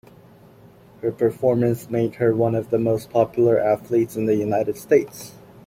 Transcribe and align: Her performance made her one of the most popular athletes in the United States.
Her 1.03 1.11
performance 1.11 1.87
made 1.91 2.15
her 2.15 2.33
one 2.33 2.55
of 2.55 2.71
the 2.71 2.79
most 2.79 3.11
popular 3.11 3.59
athletes 3.59 4.15
in 4.17 4.25
the 4.25 4.33
United 4.33 4.75
States. 4.77 5.35